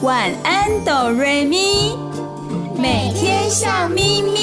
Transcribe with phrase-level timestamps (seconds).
[0.00, 1.96] 晚安，哆瑞咪，
[2.76, 4.38] 每天笑眯眯。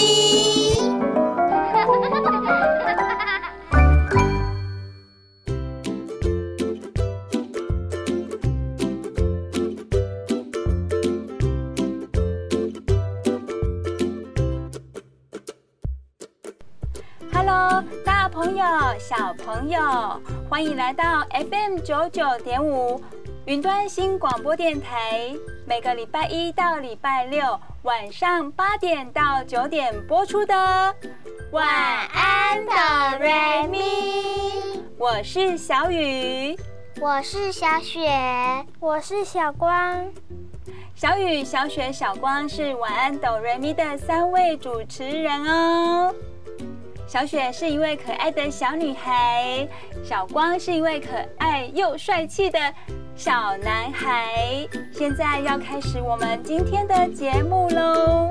[17.31, 18.65] Hello，大朋友、
[18.99, 19.79] 小朋友，
[20.49, 23.01] 欢迎来到 FM 九九点五。
[23.45, 25.31] 云端新广播电台
[25.67, 30.55] 每个礼拜一到礼拜六晚上八点到九点播出的
[31.51, 31.67] 《晚
[32.07, 33.79] 安哆瑞咪》，
[34.97, 36.57] 我是小雨，
[36.99, 38.09] 我是小雪，
[38.79, 40.11] 我是小光。
[40.95, 46.11] 小雨、小雪、小光是《晚安哆瑞咪》的三位主持人哦。
[47.07, 49.65] 小雪是一位可爱的小女孩，
[50.03, 52.59] 小光是一位可爱又帅气的
[53.15, 58.29] 小男孩，现在要开始我们今天的节目喽。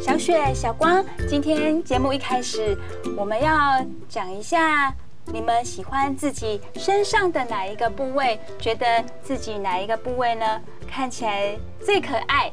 [0.00, 2.78] 小雪、小光，今天节目一开始，
[3.16, 4.94] 我们要讲一下。
[5.26, 8.38] 你们喜欢自己身上的哪一个部位？
[8.58, 10.60] 觉得自己哪一个部位呢？
[10.90, 12.52] 看起来最可爱？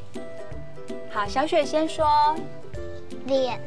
[1.12, 2.06] 好，小雪先说。
[3.26, 3.60] 脸，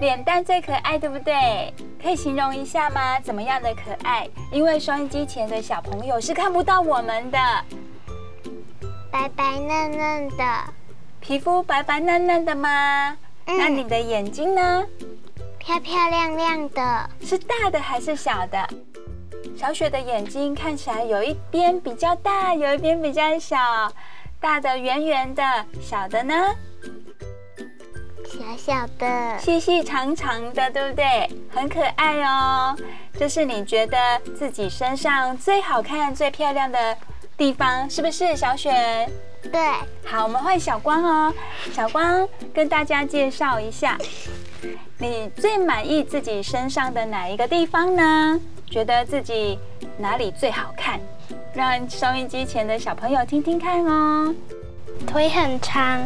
[0.00, 1.72] 脸蛋最可爱，对不对？
[2.02, 3.18] 可以形容一下吗？
[3.20, 4.28] 怎么样的可爱？
[4.50, 7.38] 因为收音机前的小朋友是看不到我们的。
[9.10, 10.44] 白白嫩嫩的。
[11.20, 13.16] 皮肤白白嫩嫩的吗？
[13.46, 13.56] 嗯。
[13.56, 14.84] 那你的眼睛呢？
[15.64, 18.68] 漂漂亮亮的，是大的还是小的？
[19.56, 23.56] 小雪的眼睛看起来有一边比较大，有一边比较小。
[24.40, 25.42] 大的圆圆的，
[25.80, 26.34] 小的呢？
[28.26, 31.30] 小小的，细细长长的，对不对？
[31.48, 32.76] 很可爱哦。
[33.16, 36.96] 这是你觉得自己身上最好看、最漂亮的
[37.36, 38.34] 地方，是不是？
[38.34, 39.08] 小雪？
[39.50, 39.60] 对。
[40.04, 41.34] 好，我们换小光哦。
[41.72, 43.98] 小光跟大家介绍一下。
[44.98, 48.40] 你最满意自己身上的哪一个地方呢？
[48.70, 49.58] 觉得自己
[49.98, 51.00] 哪里最好看？
[51.52, 54.34] 让收音机前的小朋友听听看哦。
[55.06, 56.00] 腿很长，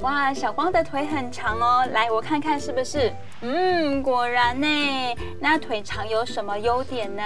[0.00, 1.86] 哇，小光的腿很长哦。
[1.92, 3.12] 来，我看看是不是？
[3.42, 4.66] 嗯，果然呢。
[5.38, 7.22] 那腿长有什么优点呢？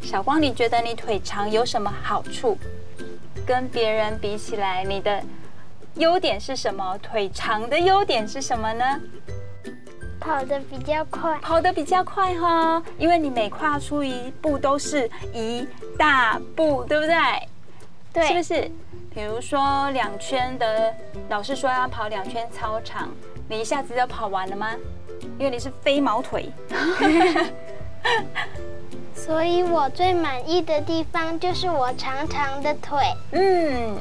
[0.00, 2.56] 小光，你觉得你腿长有什么好处？
[3.48, 5.22] 跟别人比起来，你的
[5.94, 6.98] 优点是什么？
[6.98, 9.00] 腿长的优点是什么呢？
[10.20, 15.66] 跑得比较快，跑得比较快哈、哦，因为你每跨出一步都是一
[15.96, 17.16] 大步，对不对？
[18.12, 18.70] 对，是不是？
[19.14, 20.94] 比如说两圈的，
[21.30, 23.08] 老师说要跑两圈操场，
[23.48, 24.74] 你一下子就跑完了吗？
[25.38, 26.52] 因为你是飞毛腿。
[29.14, 32.98] 所以我最满意的地方就是我长长的腿。
[33.32, 33.96] 嗯，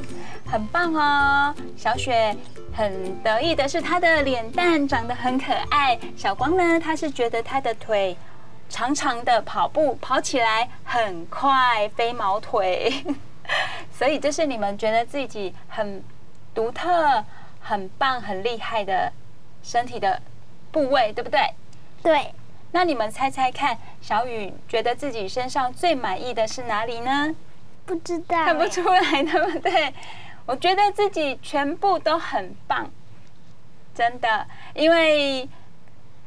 [0.46, 2.36] 很棒哦，小雪。
[2.74, 5.98] 很得意的是，他的脸蛋长得很可爱。
[6.16, 8.16] 小光呢，他是觉得他的腿
[8.70, 13.04] 长长的，跑步跑起来很快，飞毛腿。
[13.92, 16.04] 所以这是你们觉得自己很
[16.54, 17.24] 独特、
[17.60, 19.12] 很棒、很厉害的
[19.64, 20.22] 身体的
[20.72, 21.40] 部位，对不对？
[22.04, 22.32] 对。
[22.78, 27.36] 那你们猜猜看，小雨觉得自己身上最满意的是哪里呢？
[27.88, 29.92] 不知道，看不出来，对不对？
[30.46, 32.88] 我觉得自己全部都很棒，
[33.96, 34.46] 真的，
[34.76, 35.50] 因为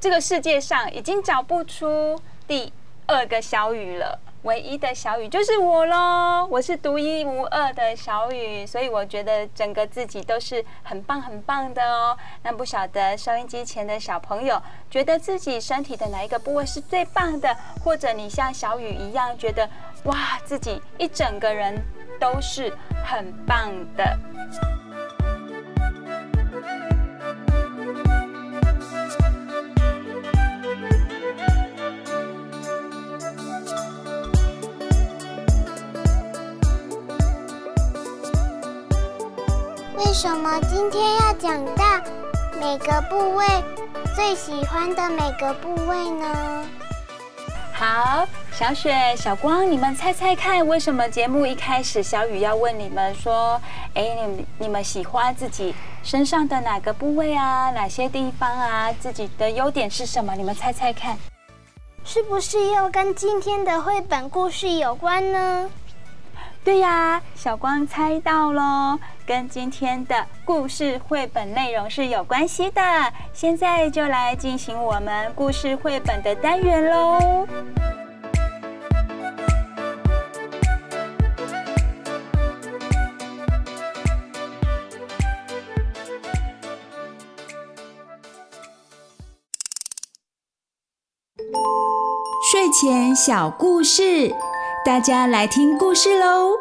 [0.00, 2.72] 这个世界上已经找不出第
[3.06, 12.16] 二个小雨了，唯一的小雨就是我喽，我是独一无二的小雨，所以我觉得整个自己都是很棒很棒的哦。
[12.42, 17.54] 那不晓得收音机前的小朋友，觉得自己身体的哪一个部位是最棒的？
[17.84, 19.68] 或者你像小雨一样觉得
[20.04, 21.80] 哇，自己一整个人。
[22.20, 22.70] 都是
[23.02, 24.04] 很棒的。
[40.00, 41.84] 为什么今天要讲到
[42.58, 43.46] 每个部位
[44.16, 46.64] 最喜欢的每个部位呢？
[47.74, 48.26] 好。
[48.50, 53.60] 小雪、小光，你们猜猜看，为什么节目一开始小雨要问你们说
[53.94, 57.70] ：“哎，你你们喜欢自己身上的哪个部位啊？
[57.70, 58.92] 哪些地方啊？
[59.00, 60.34] 自己的优点是什么？
[60.34, 61.16] 你们猜猜看，
[62.04, 65.70] 是不是又跟今天的绘本故事有关呢？”
[66.62, 72.80] 对呀，小光猜到喽，跟今天的故事绘本内容是有关系的。
[73.32, 77.46] 现在就来进行我们故事绘本的单元喽。
[92.52, 94.34] 睡前小故事，
[94.82, 96.56] 大家来听故事喽。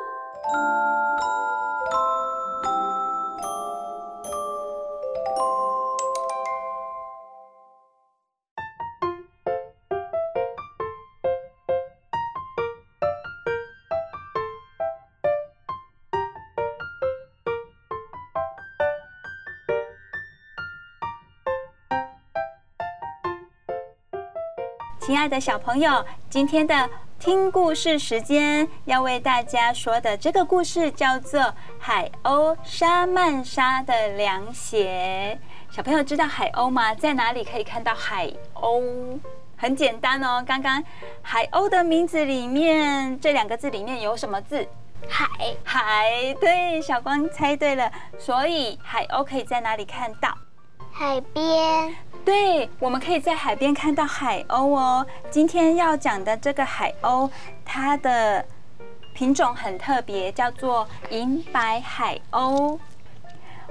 [24.99, 26.89] 亲爱的小朋友，今天的
[27.19, 31.41] 听故事时间要为大家说的这个故事叫做
[31.77, 35.37] 《海鸥沙曼莎的凉鞋》。
[35.75, 36.95] 小朋友知道海鸥吗？
[36.95, 39.19] 在哪里可以看到海鸥？
[39.57, 40.81] 很简单哦，刚刚
[41.21, 44.65] 海鸥的名字里面这两个字里面有什么字？
[45.09, 45.27] 海。
[45.61, 47.91] 海，对，小光猜对了。
[48.17, 50.33] 所以海鸥可以在哪里看到？
[50.93, 51.93] 海边。
[52.29, 55.03] 对，我们可以在海边看到海鸥哦。
[55.31, 57.27] 今天要讲的这个海鸥，
[57.65, 58.45] 它的
[59.15, 62.77] 品种很特别，叫做银白海鸥。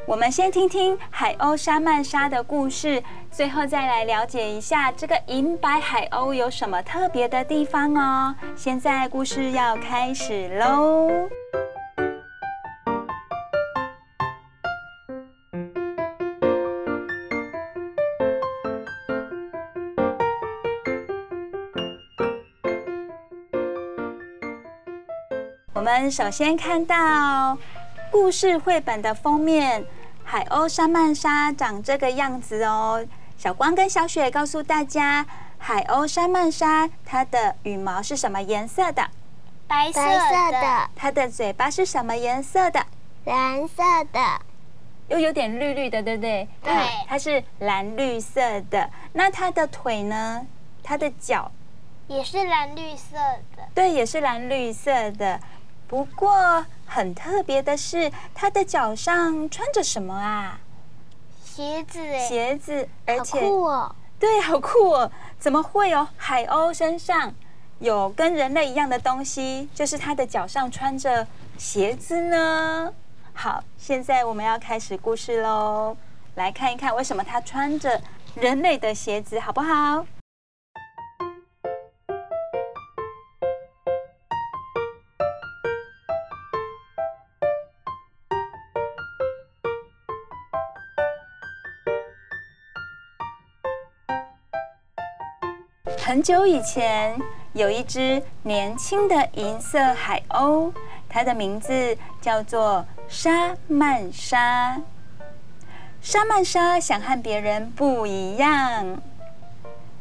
[0.05, 3.01] 我们先听听海鸥沙曼莎的故事，
[3.31, 8.35] 最后再来了解一下这个银白海鸥有什么特别的地方哦。
[8.57, 11.09] 现在故事要开始喽。
[25.89, 27.57] 们首先看到
[28.11, 29.83] 故事绘本的封面，
[30.23, 33.03] 海鸥莎曼莎长这个样子哦。
[33.39, 35.25] 小光跟小雪告诉大家，
[35.57, 39.09] 海鸥莎曼莎它的羽毛是什么颜色的？
[39.67, 40.01] 白色
[40.53, 40.91] 的。
[40.95, 42.85] 它的嘴巴是什么颜色的？
[43.25, 43.83] 蓝色
[44.13, 44.21] 的。
[45.09, 46.47] 又有点绿绿的，对不对？
[46.63, 46.75] 对。
[47.07, 48.91] 它是蓝绿色的。
[49.15, 50.47] 那它的腿呢？
[50.83, 51.51] 它的脚
[52.09, 53.17] 也是蓝绿色
[53.57, 53.63] 的。
[53.75, 55.41] 对，也是蓝绿色的。
[55.89, 60.61] 不过很特别的是，它的脚上穿着什么啊？
[61.43, 61.99] 鞋子。
[62.29, 63.95] 鞋子，而且酷哦！
[64.19, 65.11] 对，好酷哦！
[65.39, 67.35] 怎么会有海鸥身上
[67.79, 69.69] 有跟人类一样的东西？
[69.75, 71.27] 就是它的脚上穿着
[71.57, 72.93] 鞋子呢？
[73.33, 75.97] 好，现在我们要开始故事喽，
[76.35, 78.01] 来看一看为什么它穿着
[78.35, 80.05] 人类的鞋子，好不好？
[96.09, 97.21] 很久以前，
[97.53, 100.73] 有一只年轻的银色海鸥，
[101.07, 104.81] 它的名字叫做沙曼莎。
[106.01, 109.03] 沙曼莎想和别人不一样。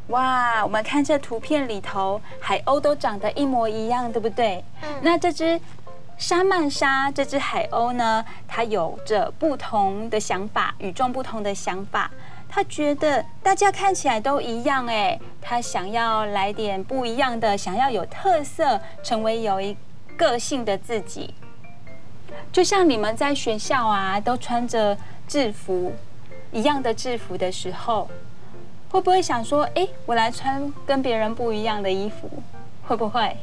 [0.06, 4.64] 哇，我们看这图片里头，海鸥都长得一模一样，对不对？
[4.80, 4.88] 嗯。
[5.02, 5.60] 那这只
[6.16, 12.10] 沙曼莎，这只海鸥呢，它有着不同的想法，与众不同的想法。
[12.48, 19.76] 他觉得大家看起来都一样哎，他想要来点不一样的，想要有特色，成为有一
[20.16, 21.34] 个性的自己。
[22.50, 25.92] 就像你们在学校啊，都穿着制服
[26.50, 28.08] 一样的制服的时候，
[28.90, 32.30] 会不会想说，哎，我来穿跟别人不一样的衣服？
[32.86, 33.36] 会不会？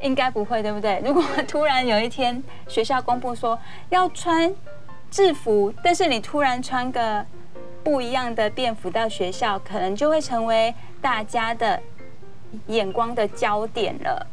[0.00, 1.00] 应该不会，对不对？
[1.04, 4.52] 如果突然有一天学校公布说要穿
[5.10, 7.24] 制服，但是你突然穿个
[7.84, 11.80] 不一样的便服到学校，可能就会成为大家的
[12.68, 14.26] 眼光的焦点了。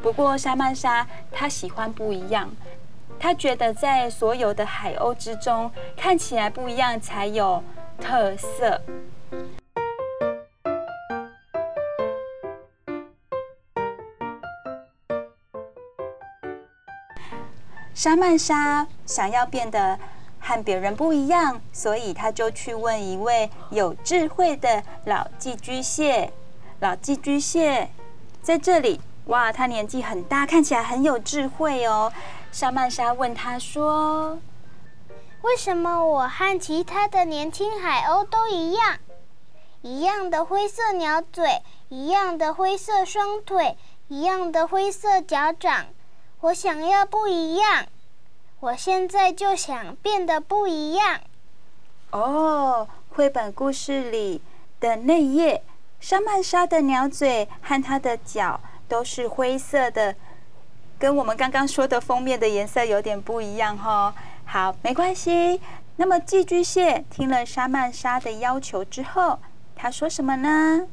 [0.00, 2.48] 不过莎曼莎她喜欢不一样，
[3.18, 7.62] 她觉得在所有的海鸥之中，看起来不一样才有
[8.00, 8.80] 特色。
[17.92, 19.98] 莎曼莎想要变得。
[20.50, 26.32] 和别人不一样，所以他就去问一位有智慧的老寄居蟹。
[26.80, 27.88] 老寄居蟹
[28.42, 32.12] 在这里，哇，他年纪很大，看起来很有智慧哦。
[32.50, 34.40] 莎曼莎问他说
[35.42, 38.98] ：“为什么我和其他的年轻海鸥都一样？
[39.82, 43.76] 一样的灰色鸟嘴，一样的灰色双腿，
[44.08, 45.86] 一样的灰色脚掌。
[46.40, 47.86] 我想要不一样。
[48.60, 51.18] 我现在就想变得不一样。
[52.10, 54.42] 哦，绘本故事里
[54.78, 55.62] 的内页，
[55.98, 60.14] 莎曼莎的鸟嘴和它的脚都是灰色的，
[60.98, 64.12] 跟我们刚刚说的封面的颜色有点不一样哦。
[64.44, 65.58] 好，没关系。
[65.96, 69.38] 那么寄居蟹听了莎曼莎的要求之后，
[69.74, 70.86] 他说什么呢？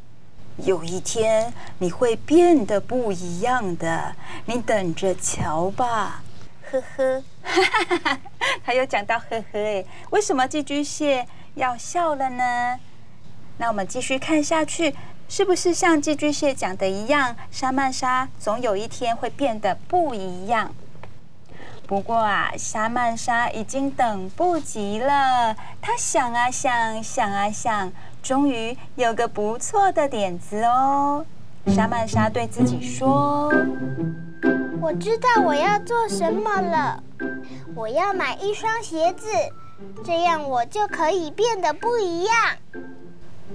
[0.63, 6.23] 有一天你会变得不一样的，你等着瞧吧。
[6.71, 7.23] 呵呵，
[8.63, 12.79] 他又讲到呵呵哎，为什么寄居蟹要笑了呢？
[13.57, 14.93] 那我们继续看下去，
[15.27, 20.73] 是不是像寄居蟹讲的一样，莎曼莎总有一天会变得不一样？
[21.87, 31.25] 不过啊，莎曼莎已经等不及了，她想啊想，想啊想，终于有个不错的点子哦。
[31.67, 33.51] 莎曼莎对自己说。
[34.81, 37.03] 我知道我要做什么了，
[37.75, 39.27] 我要买一双鞋子，
[40.03, 42.33] 这样我就可以变得不一样。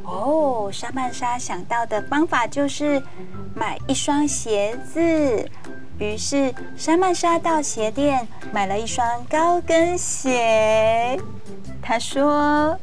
[0.04, 3.02] 哦，莎曼莎想到的方法就是
[3.54, 5.48] 买一双鞋子。
[5.98, 11.18] 于是莎曼莎到鞋店买了一双高跟鞋。
[11.80, 12.76] 她说：“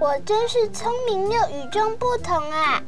[0.00, 2.82] 我真是聪明又与众不同啊！”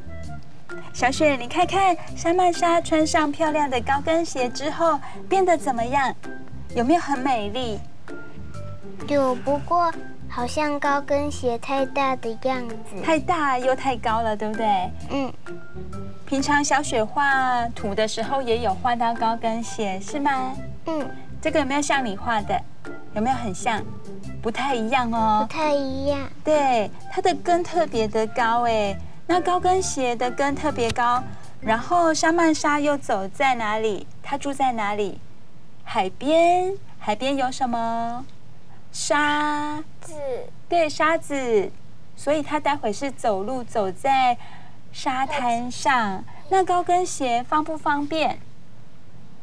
[0.93, 6.13] 小雪，你看看莎曼莎穿上漂亮的高跟鞋之后变得怎么样？
[6.75, 7.79] 有没有很美丽？
[9.07, 9.91] 有，不过
[10.29, 13.01] 好像高跟鞋太大的样子。
[13.03, 14.91] 太大又太高了，对不对？
[15.09, 15.33] 嗯。
[16.25, 20.53] 平常小雪画图的时候也有画到高跟鞋，是吗？
[20.87, 21.09] 嗯。
[21.41, 22.59] 这个有没有像你画的？
[23.13, 23.81] 有没有很像？
[24.41, 25.45] 不太一样哦。
[25.47, 26.19] 不太一样。
[26.43, 28.97] 对，它的跟特别的高哎。
[29.27, 31.23] 那高跟鞋的跟特别高，
[31.61, 34.07] 然后莎曼莎又走在哪里？
[34.23, 35.19] 她住在哪里？
[35.83, 36.73] 海边。
[36.99, 38.25] 海边有什么？
[38.91, 40.13] 沙子。
[40.67, 41.71] 对，沙子。
[42.15, 44.37] 所以她待会是走路走在
[44.91, 46.23] 沙滩上。
[46.49, 48.39] 那高跟鞋方不方便？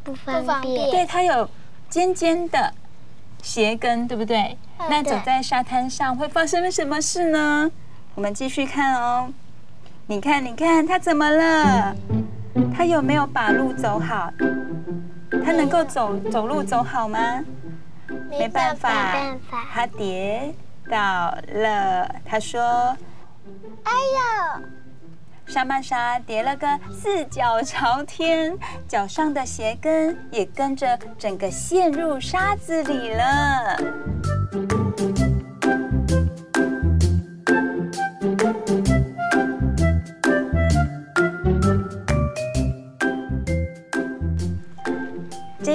[0.03, 0.91] 不方便。
[0.91, 1.49] 对，它有
[1.89, 2.75] 尖尖的
[3.43, 4.59] 鞋跟，对不对？
[4.91, 7.71] 那走在沙滩上会发生了什么事呢？
[8.15, 9.33] 我们继续看哦。
[10.07, 11.97] 你看，你看，他怎么了？
[12.77, 14.31] 他有没有把路走好？
[15.43, 17.43] 他能够走走路走好吗？
[18.29, 18.91] 没办法，
[19.73, 20.55] 他跌
[20.91, 22.07] 倒了。
[22.23, 22.61] 他说
[23.85, 24.65] ：“哎呦！”
[25.47, 28.55] 莎曼莎跌了个四脚朝天，
[28.87, 33.77] 脚上的鞋跟也跟着整个陷入沙子里了。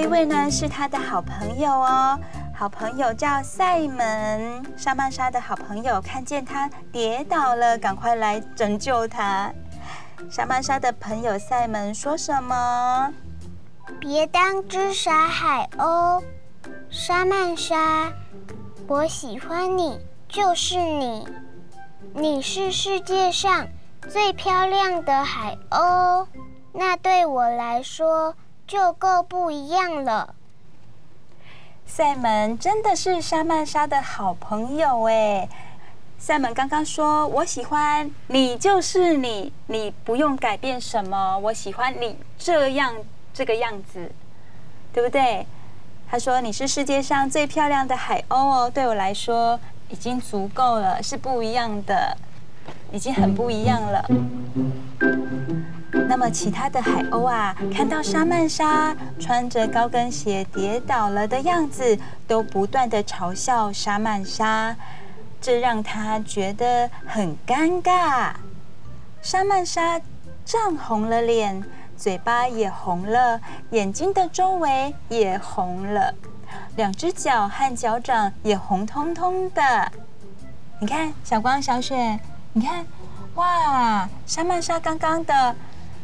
[0.10, 2.20] 这位呢是他的好朋友哦，
[2.52, 4.66] 好朋友叫赛门。
[4.76, 9.54] 莎曼莎的好朋友看见他跌倒了，赶快来拯救他。
[10.28, 13.14] 莎曼莎的朋友赛门说什么？
[14.00, 16.24] 别当只傻海鸥，
[16.90, 18.12] 莎曼莎，
[18.88, 21.28] 我喜欢你，就是你，
[22.16, 23.68] 你是世界上
[24.10, 26.26] 最漂亮的海鸥，
[26.74, 28.34] 那对我来说。
[28.70, 30.36] 就够不一样了。
[31.88, 35.50] 赛门真的是莎曼莎的好朋友哎。
[36.20, 42.94] 赛门刚刚说：“我喜欢你，就是你，你不用改变什么，我喜欢你这样
[43.34, 44.12] 这个样子，
[44.94, 45.48] 对不对？”
[46.08, 49.60] 他说：“你是世界上最漂亮的海鸥哦，对我来说
[49.90, 52.16] 已经足够了，是不一样的，
[52.92, 54.06] 已经很不一样了。”
[56.08, 64.76] 那么，其他的海鸥啊，看到莎曼莎穿着高跟鞋跌倒了的样子，都不断的嘲笑莎曼莎，
[65.40, 68.32] 这让他觉得很尴尬。
[69.22, 70.02] 莎曼莎
[70.44, 71.64] 涨红了脸，
[71.96, 73.40] 嘴巴也红了，
[73.72, 76.14] 眼睛的周围也红了，
[76.76, 79.92] 两只脚和脚掌也红彤彤的。
[80.80, 82.20] 你看，小光、小雪，
[82.54, 82.86] 你看，
[83.36, 85.56] 哇，莎曼莎刚刚的。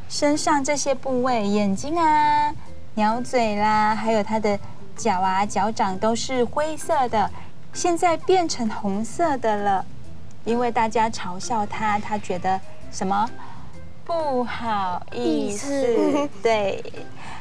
[0.08, 2.54] 身上这些部位，眼睛啊、
[2.94, 4.58] 鸟嘴啦，还有它的
[4.96, 7.30] 脚啊、脚掌都是灰色的，
[7.74, 9.84] 现在变成红色的了。
[10.44, 12.62] 因为大家嘲笑她，她觉得
[12.92, 13.28] 什么
[14.06, 16.30] 不好意思。
[16.44, 16.84] 对，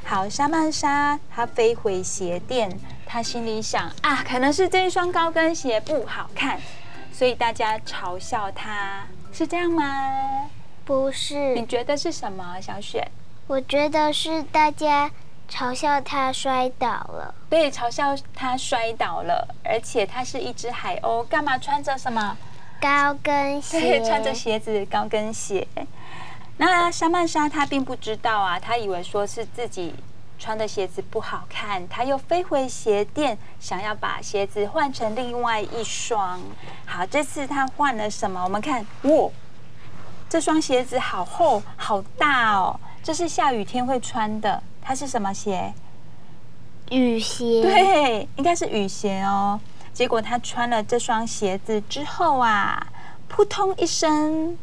[0.02, 6.58] 好，莎曼莎她飞回鞋店，她心里想啊，可能是这一双高跟鞋不好看，
[7.16, 10.50] 所以大家嘲笑他，是这样吗？
[10.85, 13.06] 不是，你觉得是什么，小雪？
[13.47, 15.09] 我觉得是大家
[15.49, 17.33] 嘲笑他摔倒了。
[17.49, 22.37] 对，嘲笑他摔倒了，而且他是一只海鸥，干嘛穿着什么
[22.80, 23.80] 高跟鞋？
[23.80, 25.64] 对，穿着鞋子，高跟鞋。
[26.56, 29.94] 那莎曼莎她并不知道啊，她以为说是自己
[30.44, 36.38] 穿的鞋子不好看，他又飞回鞋店，想要把鞋子换成另外一双。
[36.84, 38.44] 好，这次他换了什么？
[38.44, 39.30] 我们看，哇，
[40.28, 44.62] 这双鞋子好厚好大哦，这是下雨天会穿的。
[44.82, 45.72] 它是什么鞋？
[46.90, 47.62] 雨鞋。
[47.62, 49.58] 对，应该是雨鞋哦。
[49.94, 52.86] 结果他穿了这双鞋子之后啊，
[53.28, 54.58] 扑通一声。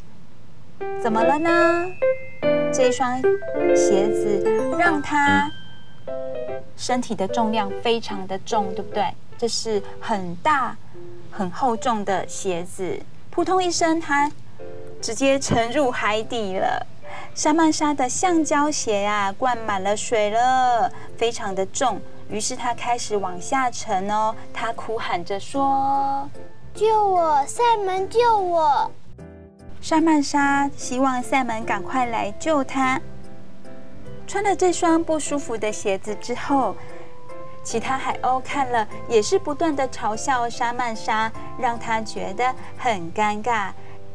[1.01, 1.49] 怎么了呢？
[2.71, 3.19] 这一双
[3.75, 5.51] 鞋子让他
[6.75, 9.05] 身体的重量非常的重，对不对？
[9.37, 10.75] 这是很大、
[11.31, 14.31] 很厚重的鞋子，扑通一声，它
[15.01, 16.85] 直接沉入海底了。
[17.33, 21.99] 莎曼莎的橡胶鞋啊，灌满了水了，非常的重。
[22.29, 26.29] 于是他开始往下沉哦，他哭喊着说
[26.73, 28.89] ：“救我，赛门，救我！”
[29.81, 33.01] 莎曼莎希望赛门赶快来救她。
[34.31, 36.73] 穿了这双不舒服的鞋子之后，
[37.65, 43.71] 其他海鸥看了也是不断的嘲笑莎曼莎，让她觉得很尴尬。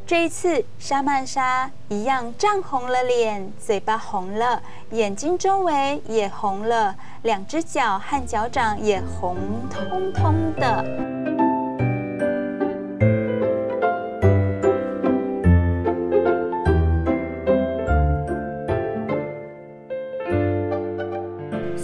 [0.06, 9.36] 这一次，莎曼莎一样涨红了脸，嘴巴红了，眼睛周围也红了，两只脚和脚掌也红
[9.68, 11.35] 彤彤的。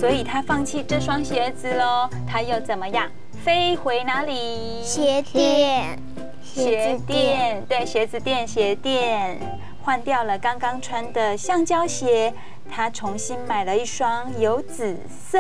[0.02, 3.09] 所以他放弃这双鞋子喽，他又怎么样？
[3.44, 4.82] 飞回哪里？
[4.82, 5.97] 鞋店，
[6.42, 9.38] 鞋店，对，鞋子店，鞋店，
[9.80, 12.35] 换掉了刚刚穿的橡胶鞋，
[12.68, 15.38] 他重新买了一双有紫色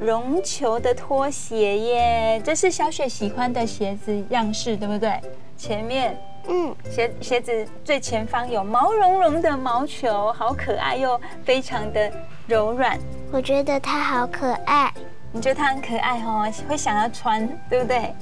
[0.00, 2.40] 绒球的拖鞋耶。
[2.42, 5.20] 这是小雪喜欢的鞋子样式，对不对？
[5.58, 6.18] 前面，
[6.50, 12.10] 嗯，鞋鞋子最前方有毛茸茸的毛球，好可爱又非常的
[12.46, 12.98] 柔软。
[13.30, 14.92] 我觉得它好可爱，
[15.30, 18.14] 你觉得它很可爱哦，会想要穿，对不对？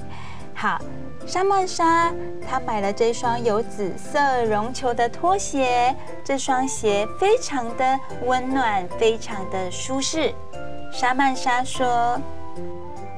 [0.53, 0.77] 好，
[1.25, 2.11] 莎曼莎
[2.45, 10.33] 她买了这双有紫色绒球的拖鞋，这双鞋非常的温暖，非常的舒适。
[10.91, 12.19] 莎曼莎说：“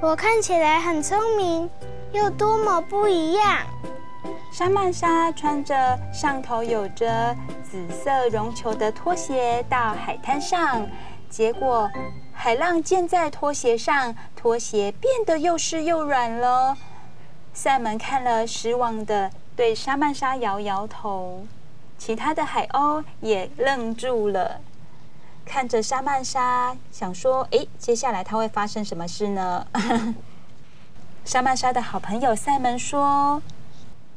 [0.01, 1.67] 我看起来很聪明，
[2.11, 3.57] 又多么不一样。”
[4.51, 10.85] 莎曼莎穿着上头有着紫色绒球的拖鞋到海滩上。
[11.29, 11.89] 结果，
[12.33, 16.75] 海浪溅在拖鞋上，拖鞋变得又湿又软了。
[17.53, 21.45] 赛门看了，失望的对莎曼莎摇摇头。
[21.99, 24.59] 其他的海鸥也愣住了，
[25.45, 29.67] 看着莎曼莎，想说：“诶，接下来它会发生什么事呢？”
[31.23, 33.41] 莎曼莎的好朋友赛门说：“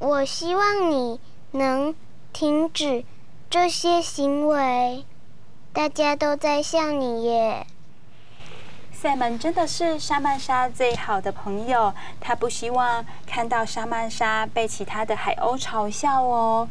[0.03, 1.21] 我希望你
[1.53, 1.95] 能
[2.33, 3.05] 停止
[3.49, 5.05] 这些行为。”
[5.73, 7.65] 大家都在笑你耶。
[8.93, 16.69] 赛门真的是莎曼莎最好的朋友，他不希望看到莎曼莎被其他的海鸥嘲笑哦。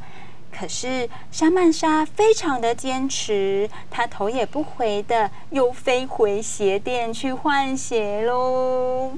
[0.52, 9.14] 可是莎曼莎非常的坚持，她头也不回的又飞回鞋店去换鞋喽。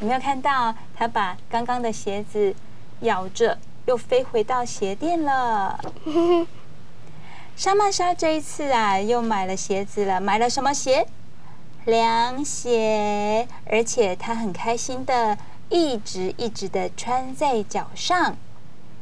[0.00, 0.74] 有没有看到？
[0.96, 2.54] 她把刚刚的鞋子
[3.00, 5.78] 咬着，又飞回到鞋店了。
[7.56, 10.20] 莎曼莎这一次啊，又买了鞋子了。
[10.20, 11.06] 买了什么鞋？
[11.84, 15.36] 凉鞋，而且她很开心的，
[15.68, 18.36] 一直一直的穿在脚上。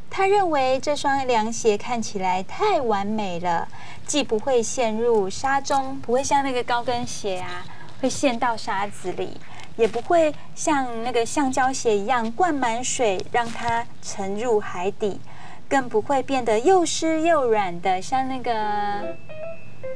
[0.09, 3.69] 她认为这双凉鞋看起来太完美了，
[4.07, 7.65] 既不会陷入沙中，不会像那个高跟鞋啊，
[8.01, 9.39] 会陷到沙子里，
[9.77, 15.21] 也不会像那个橡胶鞋一样灌满水，让它沉入海底。
[15.69, 18.53] 更不会变得又湿又软的，像那个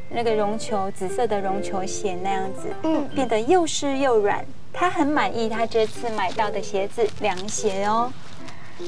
[0.08, 4.44] 那个绒球紫色的绒球鞋那样子，嗯，变得又湿又软。
[4.72, 8.12] 他很满意他这次买到的鞋子，凉鞋哦。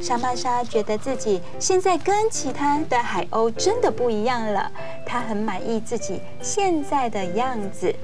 [0.02, 4.72] 莎曼莎觉得自己现在跟其他的海鸥真的不一样了，
[5.07, 7.94] 她很满意自己现在的样子。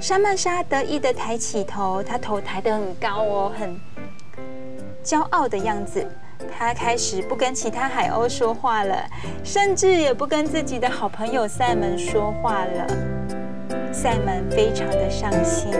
[0.00, 3.78] 莎曼莎得意的抬起头，她头抬得很高哦，很
[5.04, 6.04] 骄傲的样子。
[6.50, 8.96] 她开始不跟其他海鸥说话了，
[9.44, 12.86] 甚至也不跟自己的好朋友赛门说话了。
[13.92, 15.70] 赛门非常的伤心。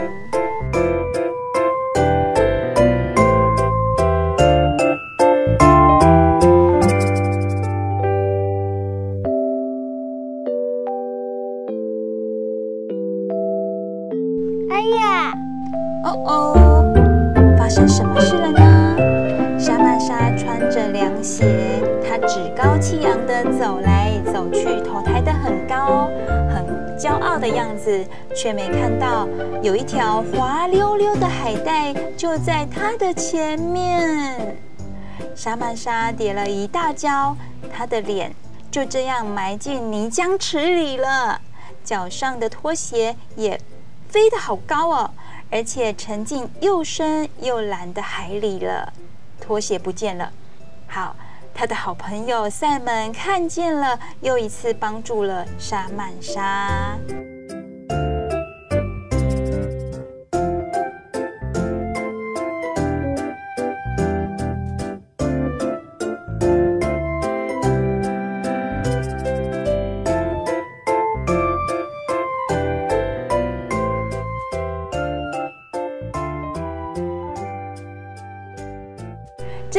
[27.60, 29.28] 样子，却没看到
[29.62, 34.56] 有一条滑溜溜的海带就在他的前面。
[35.36, 37.36] 莎曼莎跌了一大跤，
[37.72, 38.34] 她的脸
[38.70, 41.40] 就这样埋进泥浆池里了，
[41.84, 43.60] 脚上的拖鞋也
[44.08, 45.10] 飞得好高哦，
[45.50, 48.92] 而且沉进又深又蓝的海里了，
[49.40, 50.32] 拖鞋不见了。
[50.86, 51.14] 好，
[51.54, 56.98] 他的好朋友赛门看见了，又一次帮助了莎曼莎。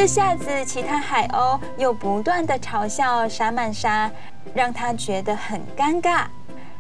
[0.02, 4.10] 这下子，其他海鸥又不断的嘲笑莎曼莎，
[4.52, 6.26] 让她觉得很尴尬。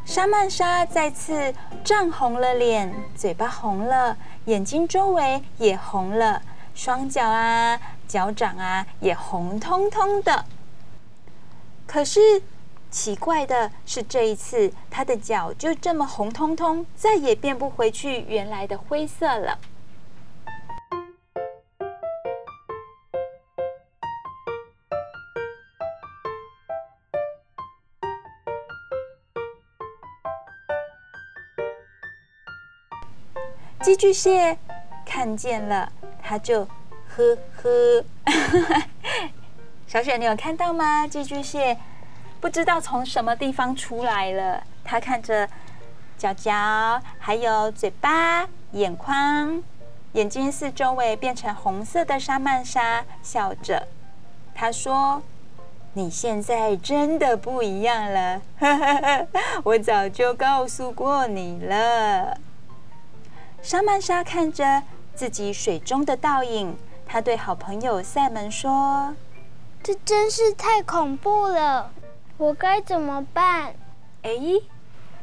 [0.03, 1.53] 莎曼莎再次
[1.83, 6.41] 涨红了脸，嘴巴红了，眼睛周围也红了，
[6.73, 10.43] 双脚啊、脚掌啊也红彤彤的。
[11.85, 12.41] 可是
[12.89, 19.59] 奇怪的是，这一次她的脚就这么红彤彤，再也变不回去原来的灰色了。
[33.91, 34.57] 寄居蟹
[35.05, 35.91] 看见了，
[36.23, 36.63] 它就
[37.09, 38.05] 呵呵。
[39.85, 41.05] 小雪，你有看到吗？
[41.05, 41.77] 寄居蟹
[42.39, 45.45] 不知道从什么地方出来了，它看着
[46.17, 49.61] 脚脚，还有嘴巴、眼眶、
[50.13, 53.89] 眼睛四周围变成红色的沙曼莎，笑着。
[54.55, 55.21] 他说
[55.95, 58.41] ：“你现在真的不一样了，
[59.65, 62.37] 我早就告诉过你了。”
[63.61, 64.81] 莎曼莎看着
[65.13, 69.15] 自己水中的倒影，她对好朋友赛门说
[69.83, 71.91] ：“这真是太恐怖了，
[72.37, 73.75] 我该怎么办？”
[74.23, 74.31] 哎，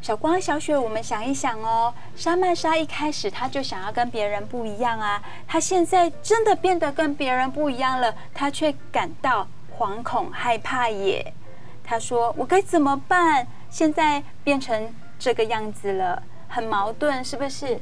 [0.01, 11.35] 小光、小雪，我们想一想哦，莎曼莎一开始她就想要跟别人不一样啊，她现在真的变得跟别人不一样了，她却感到惶恐害怕耶。
[11.83, 13.48] 她说：“我该怎么办？
[13.68, 17.81] 现在变成这个样子了，很矛盾，是不是？”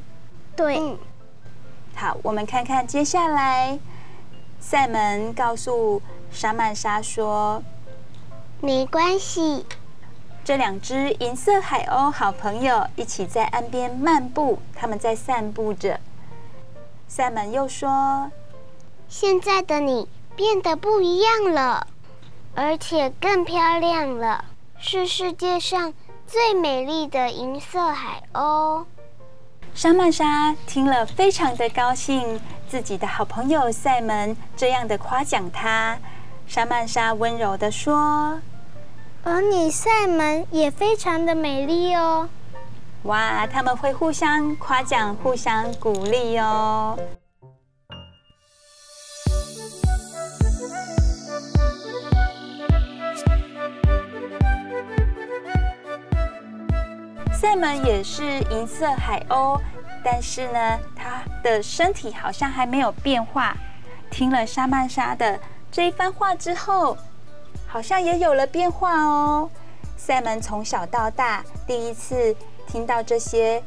[0.56, 0.98] 对，嗯，
[1.94, 3.78] 好，我们看看接下来，
[4.58, 7.62] 塞门告诉莎曼莎说
[8.60, 9.66] ：“没关系。”
[10.42, 16.00] 这两只银色海鸥好朋友一起在岸边漫步，他们在散步着。
[17.06, 18.30] 塞门又说
[19.08, 21.86] ：“现在的你变得不一样了，
[22.54, 24.44] 而且更漂亮了，
[24.78, 25.92] 是世界上
[26.26, 28.84] 最美丽的银色海鸥。”
[29.76, 35.98] 莎曼莎听了，非常的高兴，自己的好朋友塞门这样的夸奖她。
[36.46, 38.40] 莎曼莎温柔的说
[39.22, 42.26] ：“而你塞门也非常的美丽哦。”
[43.04, 46.98] 哇，他们会互相夸奖，互相鼓励哦。
[57.38, 59.60] 赛门也是银色海鸥，
[60.02, 63.54] 但是呢，他的身体好像还没有变化。
[64.10, 65.38] 听了莎曼莎的
[65.70, 66.96] 这一番话之后，
[67.66, 69.50] 好像也有了变化哦。
[69.98, 72.34] 赛门从小到大第一次
[72.66, 73.62] 听到这些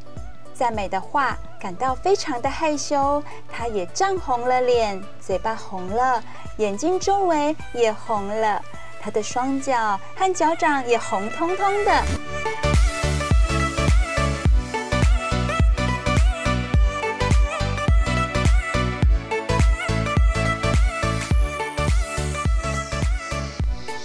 [0.52, 3.24] 赞美的话，感到非常的害羞。
[3.52, 6.24] 他也涨红了脸，嘴巴红了，
[6.58, 8.60] 眼睛周围也红了，
[9.00, 12.04] 他的双脚和脚掌也红彤彤的。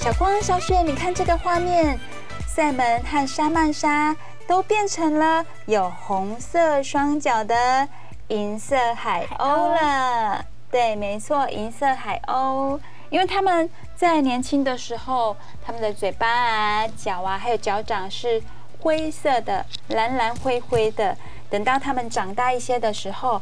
[0.04, 1.98] 小光、小雪，你看这个画面，
[2.46, 4.14] 赛门和沙曼莎
[4.46, 7.88] 都变成了有红色双脚的
[8.28, 10.44] 银色海鸥了。
[10.70, 18.42] 对，没错，银色海鸥，因为他们在年轻的时候，他们的嘴巴啊、脚啊，还有脚掌是
[18.80, 21.16] 灰色的，蓝蓝灰灰的。
[21.48, 23.40] 等到他们长大一些的时候，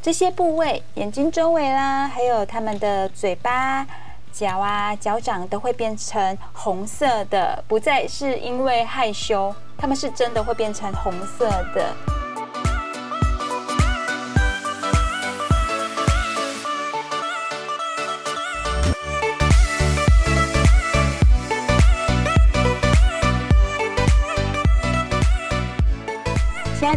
[0.00, 3.86] 这些部位，眼睛周围啦，还有他们的嘴巴。
[4.32, 12.19] 脚啊，脚掌都会变成红色的，不再是因为害羞，他们是真的会变成红色的。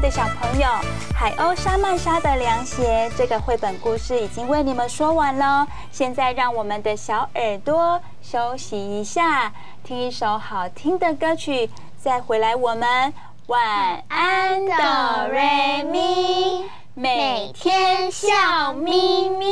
[0.03, 0.67] 的小朋友，
[1.15, 5.65] 《海鸥莎曼莎的凉鞋》这个绘本故事已经为你们说完了。
[5.93, 13.13] 现在让我们的小耳朵休息一下，听一首好听的歌曲，再回来我们
[13.47, 19.45] 晚安哆瑞咪，每天笑眯咪。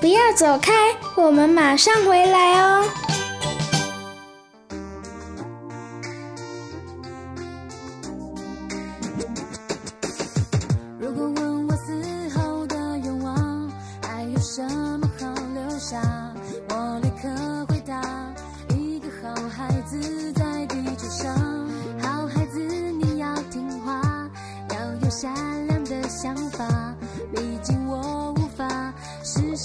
[0.00, 0.72] 不要走开，
[1.16, 2.82] 我们马上回来哦。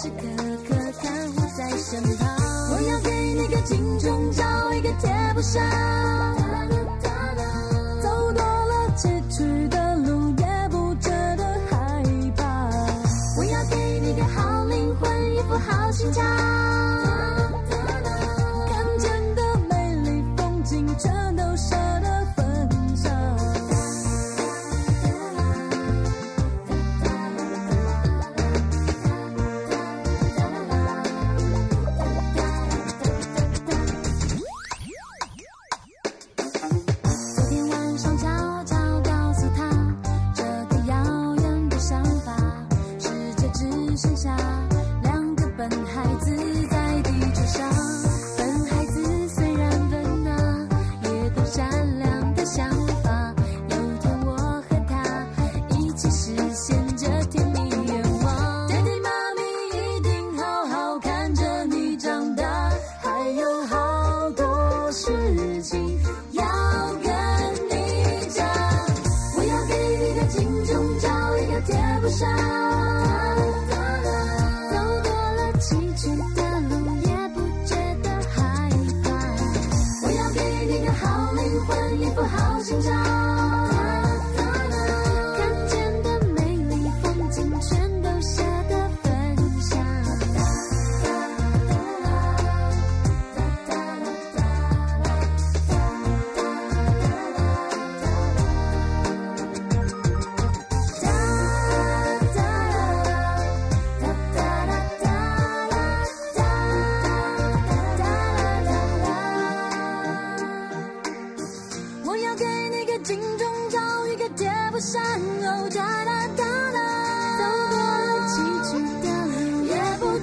[0.08, 0.13] 时
[0.70, 2.28] 刻看护在身旁，
[2.72, 5.62] 我要给你个金钟罩，一个铁布衫。
[8.02, 12.02] 走多了崎岖的路，也不觉得害
[12.38, 12.70] 怕。
[13.38, 16.46] 我要给你个好灵魂，一副好心肠。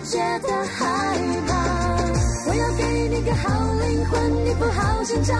[0.04, 1.52] 觉得害怕。
[2.46, 3.48] 我要给你个好
[3.80, 5.34] 灵魂，你不好寻找。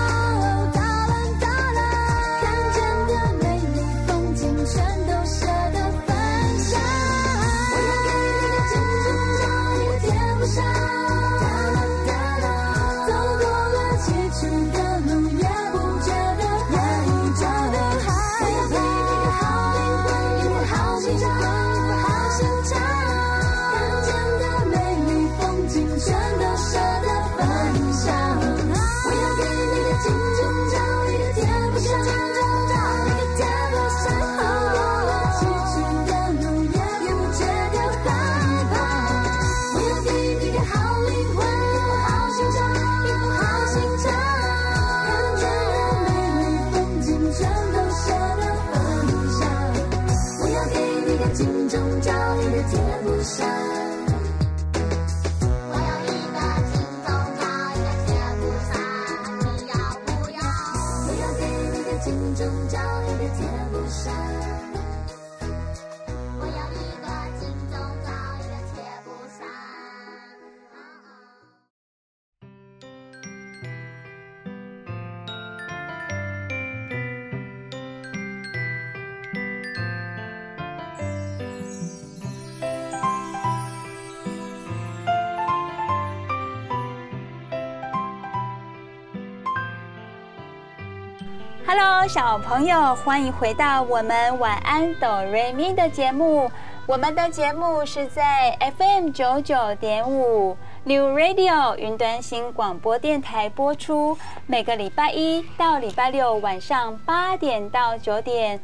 [92.14, 96.48] 小朋友，欢迎回到我们晚安哆瑞咪的节目。
[96.86, 108.60] 我们的节目是在 FM 九九点五 New Radio 云端新广播电台播出，每个礼拜一到礼拜六晚上八点到九点。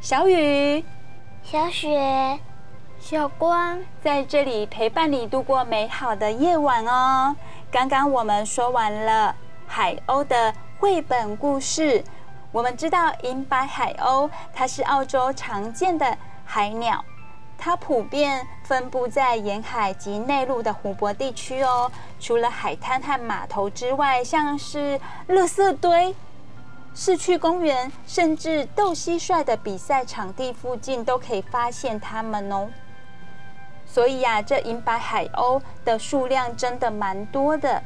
[0.00, 0.84] 小雨、
[1.42, 2.38] 小雪、
[3.00, 7.34] 小光在这里陪伴你度过美好的夜晚哦。
[7.68, 9.34] 刚刚我们说完了
[9.66, 12.04] 海鸥的绘本故事。
[12.52, 17.02] 我们知道银白海鸥，它是澳洲常见的海鸟，
[17.56, 21.90] 它普遍分布在沿海及内陆的湖泊地区哦。
[22.20, 26.14] 除了海滩和码头之外，像是垃圾堆、
[26.94, 32.68] 市区公园，甚至斗蟋蟀的比赛场地附近，都可以发现它们哦。
[33.86, 37.82] 所以呀、啊，这银白海鸥的数量真的蛮多的。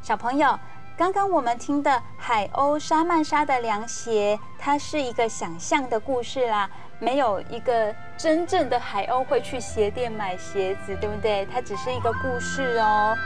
[0.00, 0.58] 小朋友，
[1.00, 11.48] 刚刚我们听的海鸥莎曼莎的凉鞋，它是一个想象的故事啦，没有一个真正的海鸥会去鞋店买鞋子，对不对？
[11.50, 13.16] 它只是一个故事哦。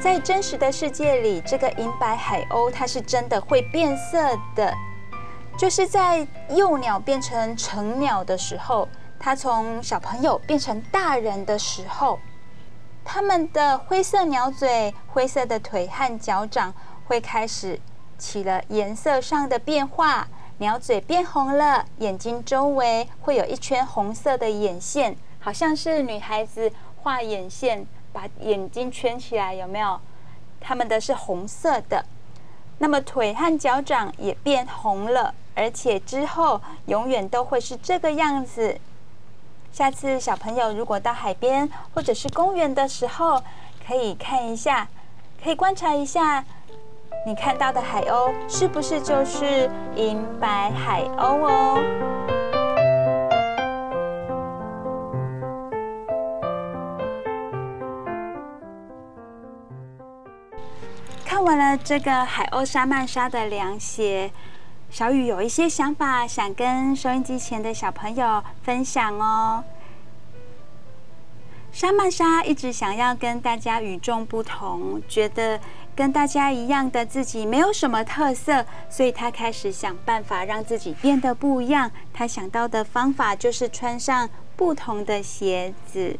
[0.00, 4.74] 在真实的世界里，这个银白海鸥它是真的会变色的，
[5.56, 8.88] 就是在幼鸟变成成鸟的时候，
[9.20, 12.18] 它从小朋友变成大人的时候，
[13.04, 16.74] 他们的灰色鸟嘴、灰色的腿和脚掌
[17.06, 17.78] 会开始
[18.18, 20.26] 起了颜色上的变化，
[20.58, 27.86] 鸟嘴变红了，眼睛周围会有一圈红色的眼线，好像是女孩子画眼线。
[28.12, 30.00] 把眼睛圈起来，有没有？
[30.60, 32.04] 他们的是红色的。
[32.78, 38.80] 那么腿和脚掌也变红了，而且之后永远都会是这个样子。
[39.72, 43.42] 下次小朋友如果到海边或者是公园的时候，
[43.86, 44.86] 可以看一下，
[45.42, 46.44] 可以观察一下，
[47.26, 51.78] 你看到的海鸥是不是就是银白海鸥哦？
[61.24, 64.30] 看完了这个海鸥沙曼莎的凉鞋，
[64.90, 69.62] 小雨有一些想法想跟收音机前的小朋友分享哦。
[71.70, 75.60] 莎曼莎一直想要跟大家与众不同，觉得
[75.94, 81.88] 跟大家一样的自己没有什么特色，所以她开始想办法让自己变得不一样。
[82.12, 86.18] 她想到的方法就是穿上不同的鞋子，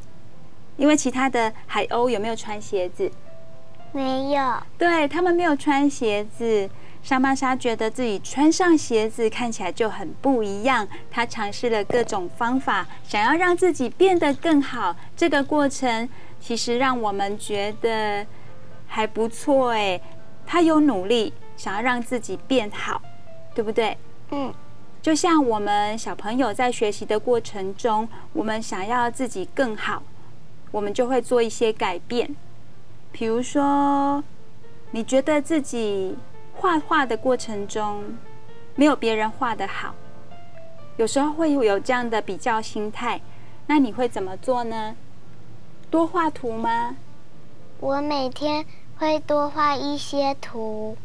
[0.76, 3.10] 因为其他的海鸥有没有穿鞋子？
[3.90, 6.70] 没有，对，他们没有穿鞋子。
[7.02, 10.86] 莎曼莎觉得自己穿上鞋子看起来就很不一样。
[11.10, 14.94] 她尝试了各种方法，想要让自己变得更好。
[15.16, 16.08] 这个过程
[16.40, 18.24] 其实让我们觉得
[18.86, 20.00] 还不错诶。
[20.46, 23.00] 她有努力，想要让自己变好，
[23.54, 23.96] 对不对？
[24.30, 24.52] 嗯，
[25.00, 30.02] 就像我们小朋友在学习的过程中，我们想要自己更好，
[30.70, 32.36] 我们就会做一些改变。
[33.10, 34.22] 比如说，
[34.90, 36.16] 你觉得自己
[36.60, 38.04] 画画的过程中
[38.74, 39.94] 没有别人画得好，
[40.98, 43.18] 有时候会有这样的比较心态，
[43.66, 44.94] 那你会怎么做呢？
[45.90, 46.96] 多画图吗？
[47.80, 48.66] 我每天
[48.98, 50.98] 会多画一些图，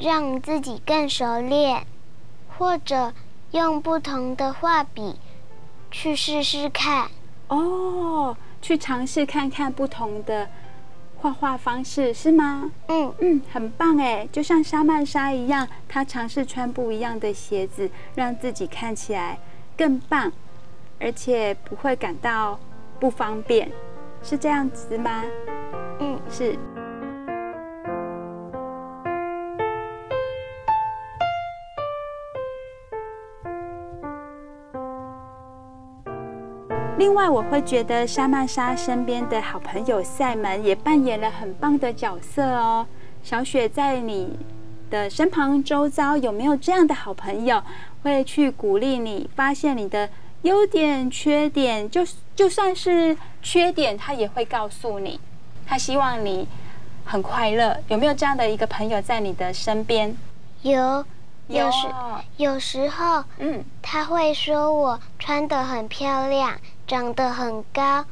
[0.00, 1.86] 让自己更熟练，
[2.58, 3.12] 或者
[3.52, 5.20] 用不同的画笔
[5.92, 7.08] 去试试看。
[7.46, 10.48] 哦，去尝试看看不同的。
[11.20, 12.70] 画画方式是吗？
[12.88, 19.38] 嗯嗯，很棒哎，就像莎曼莎一样，她尝试穿不一样的鞋子，让自己看起来
[19.76, 20.32] 更棒，
[20.98, 22.58] 而且不会感到
[22.98, 23.70] 不方便，
[24.22, 25.22] 是这样子吗？
[26.00, 26.58] 嗯，是。
[37.00, 42.86] 另外，我会觉得莎曼莎身边的好朋友赛门也扮演了很棒的角色哦。
[43.22, 44.38] 小雪，在你
[44.90, 47.62] 的身旁周遭有没有这样的好朋友，
[48.02, 50.10] 会去鼓励你，发现你的
[50.42, 51.88] 优点、缺点？
[51.88, 52.02] 就
[52.36, 55.18] 就算是缺点，他也会告诉你，
[55.66, 56.46] 他希望你
[57.06, 57.78] 很快乐。
[57.88, 60.14] 有没有这样的一个朋友在你的身边？
[60.60, 61.02] 有，
[61.48, 61.88] 有时
[62.36, 66.52] 有时候，嗯，他会说我穿得很漂亮。
[66.90, 68.04] 长得很高，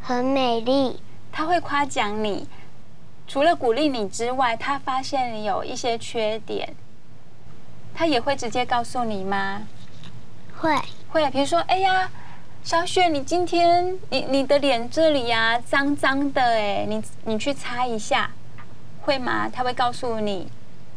[0.00, 1.02] 很美丽。
[1.30, 2.48] 他会夸奖你，
[3.28, 6.74] 除了鼓励你之外，他发现你有一些缺点，
[7.94, 9.68] 他也会直接告诉你吗？
[10.56, 10.74] 会
[11.10, 12.10] 会，比如说，哎呀，
[12.64, 18.30] 小雪，你今天你你的脸这里呀、啊，脏脏的，哎，你你去擦一下，
[19.02, 19.46] 会吗？
[19.46, 20.48] 他会告诉你，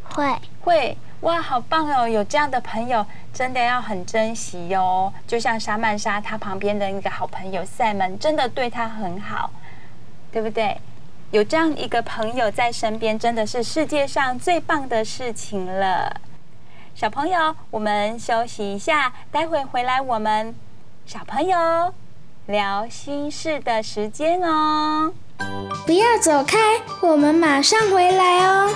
[0.04, 0.98] 会会。
[1.22, 2.08] 哇，好棒哦！
[2.08, 3.04] 有这样的朋友，
[3.34, 5.12] 真的要很珍惜哦。
[5.26, 9.50] 就像莎曼莎，她旁边的那个好朋友赛门，真的对她很好，
[10.32, 10.80] 对不对？
[11.32, 16.22] 有这样一个朋友在身边，真的是世界上最棒的事情了。
[16.94, 20.56] 小朋友，我们休息一下，待会回来我们
[21.06, 21.94] 小朋友
[22.46, 25.12] 聊心事的时间哦。
[25.86, 26.58] 不要走开，
[27.02, 28.70] 我们马上回来哦。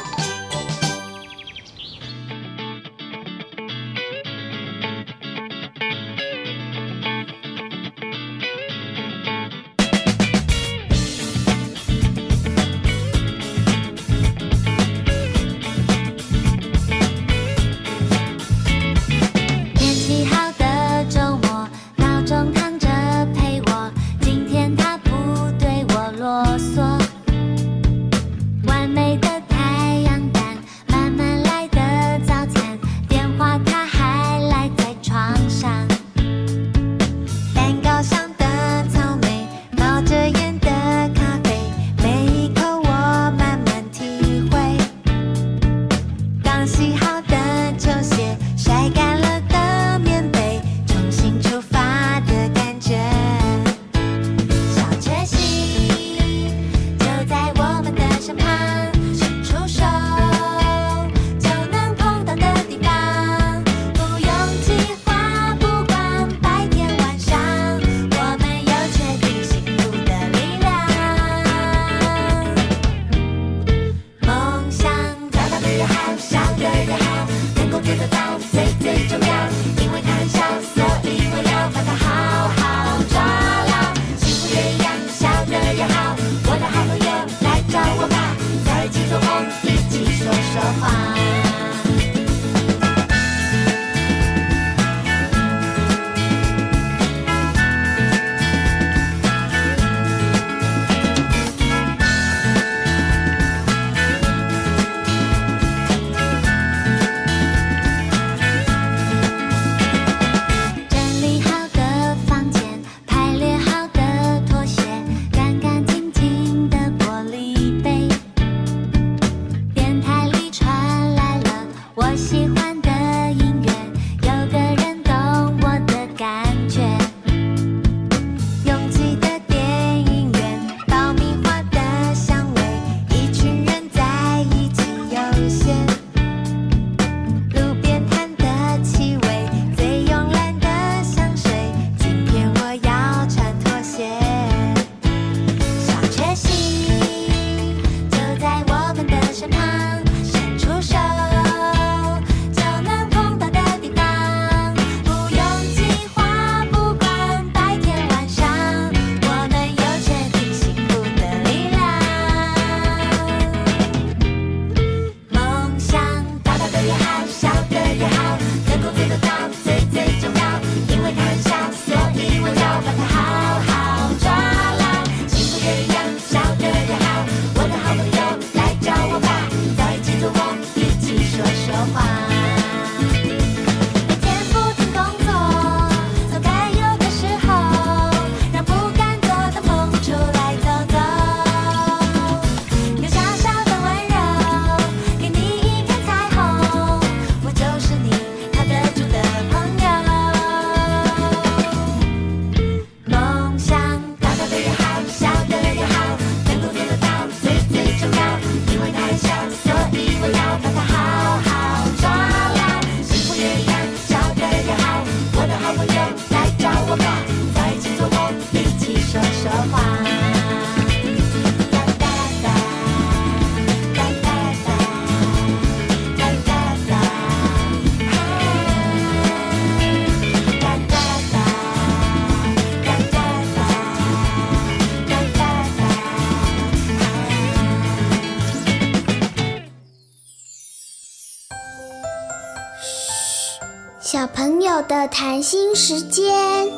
[244.99, 246.69] 的谈心时间，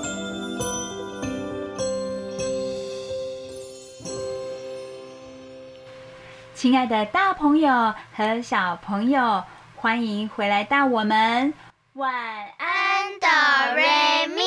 [6.53, 9.43] 亲爱的大朋友和小朋友，
[9.75, 11.51] 欢迎回来到我们
[11.93, 12.13] 晚
[12.59, 13.27] 安哆
[13.73, 14.43] 瑞咪。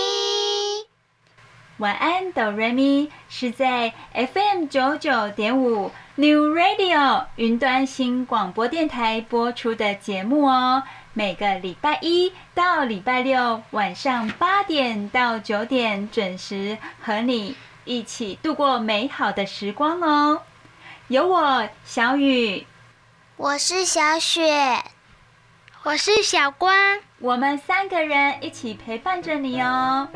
[1.78, 10.84] 晚安哆瑞咪是在 FM 九九点五 New Radio 云端新广播电台播出的节目哦。
[11.16, 20.42] 每个礼拜一到礼拜六晚上八点到九点准时和你一起度过美好的时光哦。
[21.06, 22.66] 有我小雨，
[23.36, 24.82] 我是小雪，
[25.84, 26.74] 我是小光，
[27.20, 30.08] 我们三个人一起陪伴着你哦。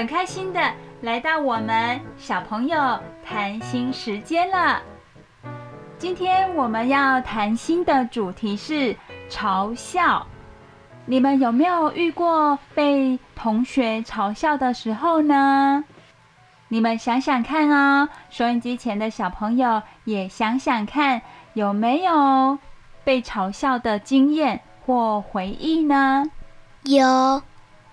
[0.00, 0.72] 很开心的
[1.02, 4.80] 来到我们小朋友谈心时间了。
[5.98, 8.96] 今天我们要谈心的主题是
[9.28, 10.26] 嘲笑。
[11.04, 15.84] 你们有没有遇过被同学嘲笑的时候呢？
[16.68, 21.20] 你们想想看哦，收音机前的小朋友也想想看，
[21.52, 22.58] 有没有
[23.04, 26.24] 被嘲笑的经验或回忆呢？
[26.84, 27.06] 有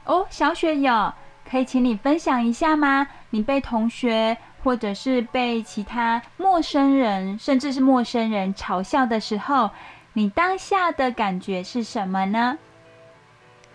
[0.06, 1.14] 哦，小雪有，
[1.50, 3.08] 可以请你分享一下吗？
[3.30, 9.70] 你被同学或者是被其他陌生人，甚至是陌生人嘲笑的时候，
[10.14, 12.58] 你当下的感觉是什么呢？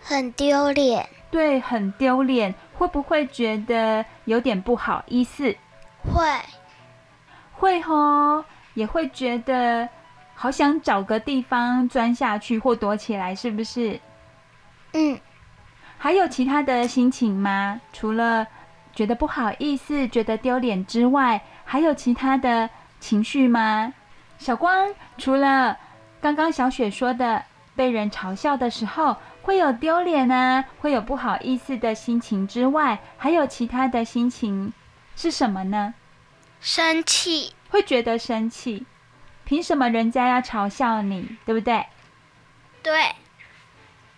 [0.03, 1.09] 很丢脸。
[1.31, 2.55] 对，很丢脸。
[2.75, 5.55] 会不会觉得有点不好意思？
[6.03, 6.21] 会，
[7.53, 8.45] 会哦，
[8.75, 9.89] 也会觉得
[10.35, 14.01] 好想找个地方钻下去或躲起来，是不是？
[14.93, 15.19] 嗯。
[16.03, 17.81] 还有其他的心情吗？
[17.93, 18.45] 除了
[18.93, 23.95] 觉得不好意思、觉得丢脸之外，还有其他的情绪吗？
[24.37, 25.79] 小光，除了
[26.21, 27.45] 刚刚小雪说的
[27.77, 29.17] 被人嘲笑的时候。
[29.43, 34.73] 会有丢脸啊，会有不好意思的心情之外，还有其他的心情
[35.17, 35.95] 是什么呢？
[36.61, 38.87] 生气，会觉得生气。
[39.45, 41.85] 凭什么人家要嘲笑你，对不对？
[42.85, 43.17] 对，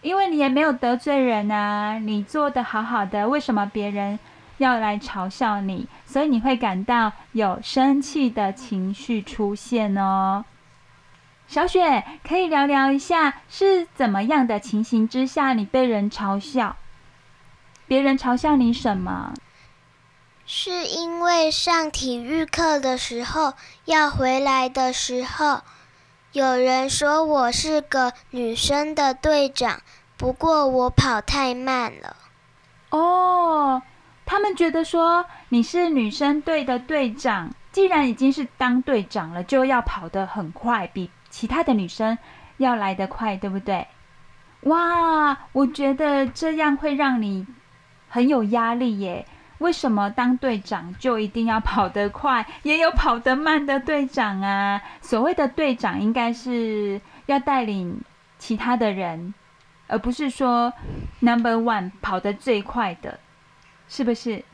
[0.04, 4.18] 因为你也没有得罪人啊，你做得好好的，为什么别人
[4.58, 5.88] 要来嘲笑你？
[6.04, 10.44] 所以你会感到有生气的情绪出现哦。
[11.48, 16.76] 小雪，可以聊聊一下是怎么样的情形之下你被人嘲笑？
[17.86, 19.32] 别人嘲笑你什么？
[20.44, 23.54] 是因为上体育课的时候，
[23.86, 25.62] 要回来的时候，
[26.34, 29.80] 有人说我是个女生的队长，
[30.16, 32.16] 不过我跑太慢了。
[32.90, 33.80] 哦，
[34.26, 41.08] 他们觉得说你是女生队的队长，既然已经是当队长了，就要跑得很快，比。
[41.30, 42.18] 其他的女生
[42.56, 43.86] 要来得快，对不对？
[44.62, 47.46] 哇，我觉得这样会让你
[48.08, 49.24] 很有压力耶。
[49.64, 52.46] 为什么当队长就一定要跑得快？
[52.64, 54.82] 也有跑得慢的队长啊。
[55.00, 57.98] 所谓的队长应该是要带领
[58.38, 59.32] 其他的人，
[59.86, 60.70] 而不是说
[61.20, 63.18] number one 跑得最快的，
[63.88, 64.44] 是不是？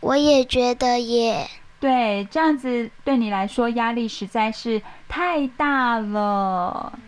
[0.00, 1.46] 我也觉得耶。
[1.78, 6.98] 对，这样子对你来说压力实在是太大了。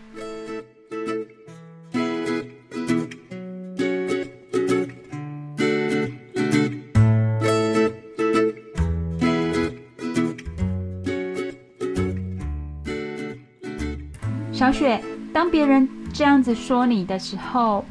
[14.62, 15.02] 小雪，
[15.34, 17.84] 当别人这样子说你的时候，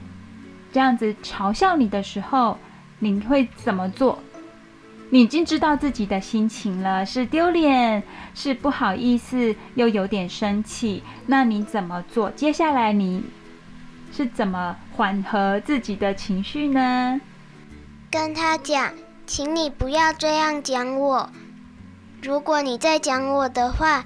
[0.71, 2.57] 这样子嘲笑你的时候，
[2.99, 4.17] 你会怎么做？
[5.09, 8.01] 你已经知道自己的心情了，是丢脸，
[8.33, 11.03] 是不好意思，又有点生气。
[11.25, 12.31] 那你怎么做？
[12.31, 13.21] 接下来你
[14.13, 17.19] 是怎么缓和自己的情绪呢？
[18.09, 18.93] 跟他讲，
[19.27, 21.29] 请你不要这样讲我。
[22.21, 24.05] 如果你再讲我的话，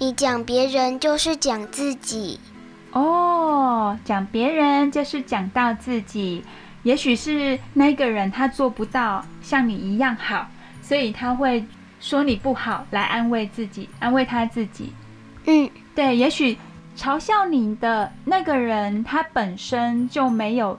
[0.00, 2.38] 你讲别人就是讲自己。
[2.92, 6.44] 哦，讲别人就是讲到自己。
[6.84, 10.46] 也许是那个人他做不到像你一样好，
[10.80, 11.64] 所以他会
[12.00, 14.92] 说你不好来安慰自己，安慰他自己。
[15.46, 16.16] 嗯，对。
[16.16, 16.56] 也许
[16.96, 20.78] 嘲笑你的那个人他本身就没有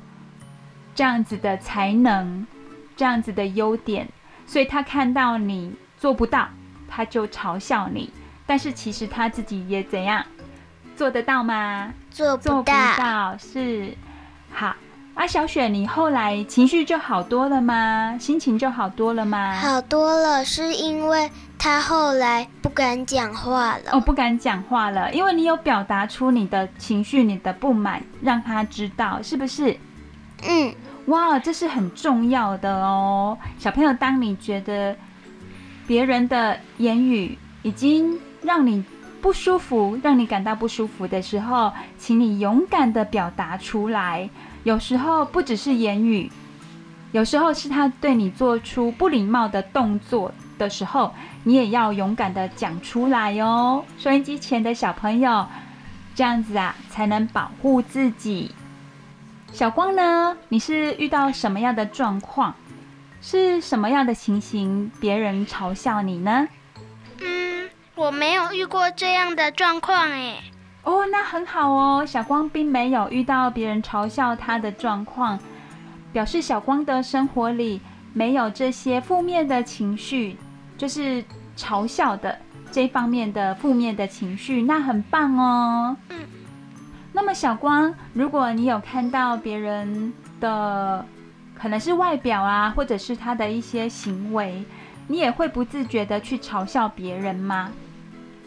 [0.96, 2.48] 这样子的才能，
[2.96, 4.08] 这样子的优点，
[4.48, 6.48] 所以他看到你做不到，
[6.88, 8.10] 他就嘲笑你。
[8.50, 10.26] 但是其实他自己也怎样
[10.96, 11.94] 做得到吗？
[12.10, 13.94] 做不到，做不到，是
[14.52, 14.76] 好。
[15.14, 18.18] 啊，小雪，你后来情绪就好多了吗？
[18.20, 19.54] 心情就好多了吗？
[19.54, 21.30] 好多了，是因为
[21.60, 23.92] 他后来不敢讲话了。
[23.92, 29.78] 哦，不敢讲话了，因为你有表达出你的情绪、你的不满，让他知道，是不是？
[30.42, 30.74] 嗯，
[31.06, 33.38] 哇，这是很重要的哦。
[33.60, 34.96] 小朋友，当你觉得
[35.86, 38.84] 别人的言语已经让你
[39.22, 44.30] 不舒服，让你感到不舒服的时候，请你勇敢地表达出来。
[44.64, 46.32] 有时候不只是言语，
[47.12, 51.14] 有时候是他对你做出不礼貌的动作的时候，
[51.44, 53.84] 你也要勇敢的讲出来哦。
[53.98, 55.46] 收音机前的小朋友，
[56.16, 58.52] 这样子啊，才能保护自己。
[59.52, 60.38] 小光呢？
[60.50, 62.54] 你是遇到什么样的状况？
[63.22, 64.92] 是什么样的情形？
[65.00, 66.48] 别人嘲笑你呢？
[68.00, 70.42] 我没有遇过这样的状况哎。
[70.84, 72.06] 哦，那很好哦。
[72.06, 75.38] 小光并没有遇到别人嘲笑他的状况，
[76.14, 77.82] 表示小光的生活里
[78.14, 80.38] 没有这些负面的情绪，
[80.78, 81.22] 就是
[81.58, 82.40] 嘲笑的
[82.72, 85.98] 这方面的负面的情绪，那很棒哦。
[86.08, 86.20] 嗯。
[87.12, 91.06] 那么小光，如果你有看到别人的
[91.54, 94.64] 可能是外表啊，或者是他的一些行为，
[95.08, 97.70] 你也会不自觉的去嘲笑别人吗？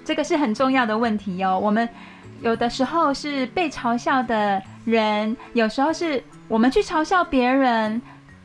[0.05, 1.59] 这个是很重要的问题哦。
[1.59, 1.88] 我们
[2.40, 8.00] 有的时候是被嘲笑的人，有时候是我们去嘲笑别人，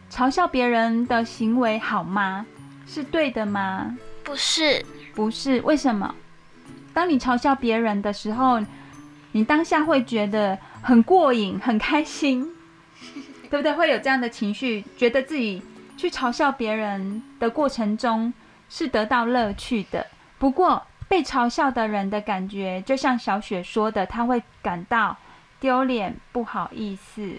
[0.10, 2.45] 嘲笑别人的行为好吗？
[2.86, 3.97] 是对的吗？
[4.24, 5.60] 不是，不是。
[5.62, 6.14] 为什么？
[6.93, 8.60] 当你嘲笑别人的时候，
[9.34, 12.47] 你当下会觉得很过瘾、很开心，
[13.49, 13.74] 对不对？
[13.74, 15.62] 会有这样的情绪，觉得自己
[15.97, 18.34] 去嘲笑别人的过程中
[18.70, 20.08] 是得到乐趣的。
[20.39, 25.18] 不过，被嘲笑的人的感觉，就像小雪说的，他会感到
[25.60, 27.36] 丢脸、不好意思。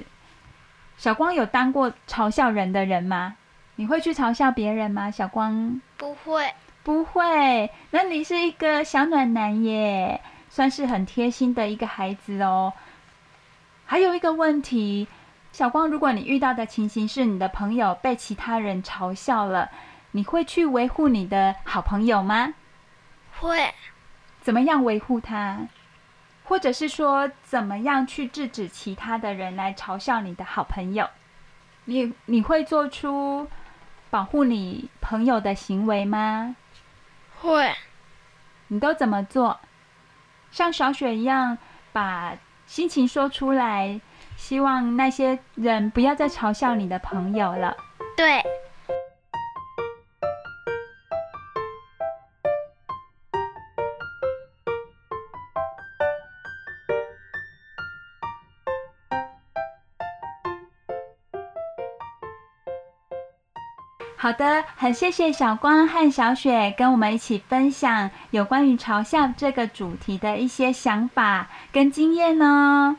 [0.97, 3.37] 小光有当过嘲笑人的人吗？
[3.77, 5.11] 你会去嘲笑别人吗？
[5.11, 6.53] 小光不会，
[6.83, 7.71] 不会。
[7.91, 10.21] 那你是一个小暖男耶。
[10.51, 12.73] 算是很贴心的一个孩子哦。
[13.85, 15.07] 还有一个问题，
[15.53, 19.71] 小光，如果你遇到的情形是你的朋友被其他人嘲笑了，
[20.13, 22.55] 你会去维护你的好朋友吗？
[23.41, 23.75] 会。
[24.41, 25.69] 怎么样维护他？
[26.45, 31.09] 或者是说，怎么样去制止其他的人来嘲笑你的好朋友？
[31.85, 33.49] 你你会做出
[34.11, 36.57] 保护你朋友的行为吗？
[37.41, 37.75] 会。
[38.69, 39.61] 你都怎么做？
[40.51, 41.59] 像小雪一样，
[41.93, 42.35] 把
[42.67, 44.01] 心情说出来，
[44.37, 47.77] 希望那些人不要再嘲笑你的朋友了。
[48.17, 48.43] 对。
[64.21, 72.97] 好的，很谢谢小光和小雪跟我们一起分享有关于嘲笑这个主题的一些想法跟经验哦。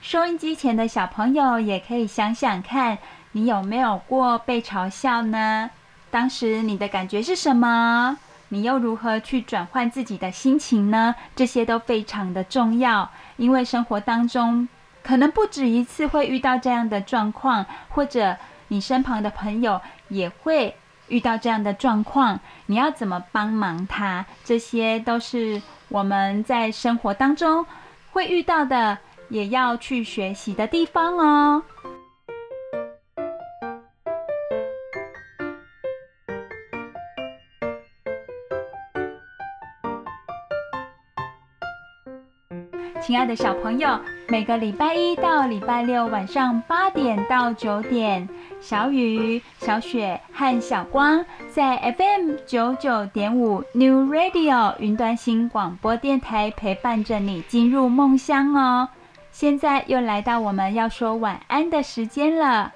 [0.00, 2.96] 收音机前的小朋友也可以想想看，
[3.32, 5.68] 你有没有过被嘲笑呢？
[6.10, 8.16] 当时你的感觉是什么？
[8.48, 11.14] 你又如何去转换自己的心情呢？
[11.36, 14.66] 这些都非常的重要，因为生活当中
[15.02, 19.78] 可能不止一次会遇到这样的状况，或者你身旁的朋友。
[20.08, 20.74] 也会
[21.08, 24.24] 遇到这样的状况，你要怎么帮忙他？
[24.44, 27.66] 这些都是我们在生活当中
[28.12, 28.98] 会遇到的，
[29.28, 31.62] 也要去学习的地方哦。
[43.06, 48.26] 亲爱的小朋友，每个礼拜一到礼拜六晚上八点到九点，
[48.62, 58.88] 小雨、小雪和小光在 FM 九九点五 New Radio 云端新广播电台陪伴着你进入梦乡哦。
[59.30, 62.72] 现在又来到我们要说晚安的时间了。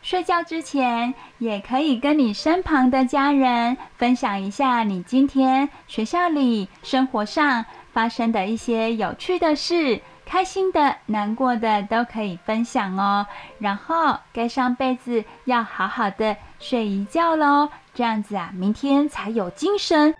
[0.00, 7.66] 睡觉之前，也可以跟你身旁的家人分享一下你今天学校里、生活上。
[7.96, 13.26] 发生的一些有趣的事，开心的、难过的都可以分享哦。
[13.58, 17.70] 然后盖上被子，要好好的睡一觉喽。
[17.94, 20.14] 这样子啊，明天才有精神。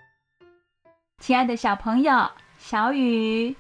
[1.20, 3.55] 亲爱的小朋友，小雨、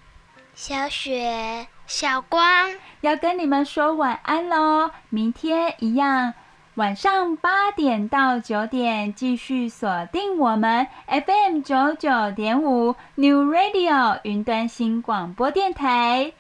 [0.54, 2.70] 小雪、小光，
[3.02, 4.90] 要跟你们说晚安喽。
[5.10, 6.32] 明天一样。
[6.76, 16.32] 晚上八点到九点，继续锁定我们 FM 九九点五 New Radio 云端新广播电台。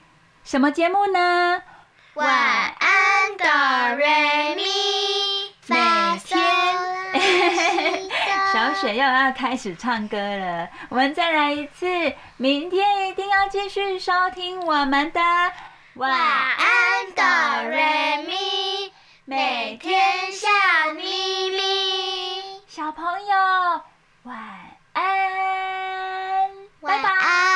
[0.44, 1.62] 什么节目呢？
[2.12, 4.62] 晚安，哆瑞咪。
[5.68, 5.76] 每
[6.22, 6.44] 天，
[8.52, 10.68] 小雪又要开始唱歌了。
[10.90, 11.86] 我们再来一次，
[12.36, 15.20] 明天一定要继续收听我们的
[15.94, 17.78] 晚安，哆瑞
[18.26, 18.92] 咪。
[19.28, 20.46] 每天笑
[20.94, 21.60] 眯眯，
[22.68, 23.82] 小朋友
[24.22, 24.38] 晚
[24.92, 25.02] 安，
[26.80, 27.55] 拜拜。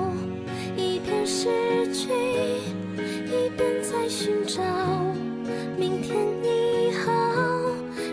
[2.11, 4.61] 一边在寻找。
[5.77, 7.11] 明天你好，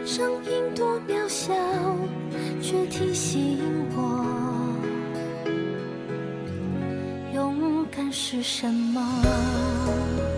[0.07, 1.53] 声音多渺小，
[2.63, 3.59] 却提醒
[3.95, 4.25] 我，
[7.35, 10.38] 勇敢是什么。